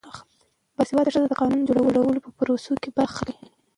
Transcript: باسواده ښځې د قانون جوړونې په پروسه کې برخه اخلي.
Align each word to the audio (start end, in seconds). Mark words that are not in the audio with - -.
باسواده 0.75 1.09
ښځې 1.13 1.27
د 1.29 1.33
قانون 1.41 1.61
جوړونې 1.67 2.19
په 2.25 2.29
پروسه 2.37 2.71
کې 2.83 2.89
برخه 2.97 3.11
اخلي. 3.21 3.35